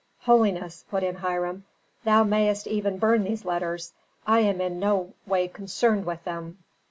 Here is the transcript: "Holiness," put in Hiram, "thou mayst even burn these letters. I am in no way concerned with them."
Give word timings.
"Holiness," 0.21 0.83
put 0.89 1.03
in 1.03 1.17
Hiram, 1.17 1.63
"thou 2.05 2.23
mayst 2.23 2.65
even 2.65 2.97
burn 2.97 3.23
these 3.23 3.45
letters. 3.45 3.93
I 4.25 4.39
am 4.39 4.59
in 4.59 4.79
no 4.79 5.13
way 5.27 5.47
concerned 5.47 6.07
with 6.07 6.23
them." 6.23 6.57